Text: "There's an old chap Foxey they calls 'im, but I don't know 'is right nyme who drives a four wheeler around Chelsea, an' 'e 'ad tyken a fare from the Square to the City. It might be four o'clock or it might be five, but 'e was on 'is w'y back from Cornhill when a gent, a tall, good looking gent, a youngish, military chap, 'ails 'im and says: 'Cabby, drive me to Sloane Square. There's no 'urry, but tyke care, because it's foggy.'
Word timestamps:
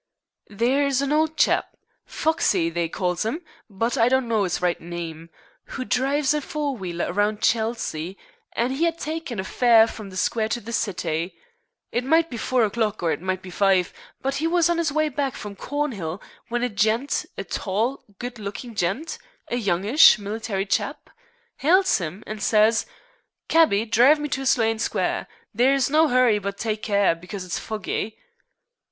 "There's 0.49 1.03
an 1.03 1.11
old 1.11 1.37
chap 1.37 1.75
Foxey 2.07 2.71
they 2.71 2.89
calls 2.89 3.23
'im, 3.23 3.43
but 3.69 3.99
I 3.99 4.09
don't 4.09 4.27
know 4.27 4.45
'is 4.45 4.59
right 4.59 4.81
nyme 4.81 5.29
who 5.65 5.85
drives 5.85 6.33
a 6.33 6.41
four 6.41 6.75
wheeler 6.75 7.05
around 7.13 7.43
Chelsea, 7.43 8.17
an' 8.53 8.71
'e 8.71 8.87
'ad 8.87 8.97
tyken 8.97 9.39
a 9.39 9.43
fare 9.43 9.85
from 9.85 10.09
the 10.09 10.17
Square 10.17 10.49
to 10.49 10.59
the 10.59 10.73
City. 10.73 11.35
It 11.91 12.03
might 12.03 12.31
be 12.31 12.37
four 12.37 12.63
o'clock 12.65 13.03
or 13.03 13.11
it 13.11 13.21
might 13.21 13.43
be 13.43 13.51
five, 13.51 13.93
but 14.23 14.41
'e 14.41 14.47
was 14.47 14.71
on 14.71 14.79
'is 14.79 14.89
w'y 14.91 15.07
back 15.15 15.35
from 15.35 15.55
Cornhill 15.55 16.19
when 16.47 16.63
a 16.63 16.69
gent, 16.69 17.27
a 17.37 17.43
tall, 17.43 18.03
good 18.17 18.39
looking 18.39 18.73
gent, 18.73 19.19
a 19.49 19.55
youngish, 19.57 20.17
military 20.17 20.65
chap, 20.65 21.11
'ails 21.61 22.01
'im 22.01 22.23
and 22.25 22.41
says: 22.41 22.87
'Cabby, 23.49 23.85
drive 23.85 24.19
me 24.19 24.29
to 24.29 24.47
Sloane 24.47 24.79
Square. 24.79 25.27
There's 25.53 25.91
no 25.91 26.09
'urry, 26.09 26.39
but 26.39 26.57
tyke 26.57 26.81
care, 26.81 27.13
because 27.13 27.45
it's 27.45 27.59
foggy.' 27.59 28.17